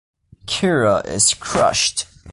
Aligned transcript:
Kira 0.47 1.05
is 1.07 1.35
crushed. 1.35 2.07